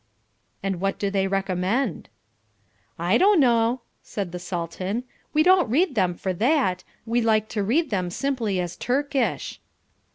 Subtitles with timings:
[0.63, 2.09] "And what do they recommend?"
[2.97, 5.03] "I don't know," said the Sultan.
[5.31, 6.83] "We don't read them for that.
[7.05, 9.59] We like to read them simply as Turkish."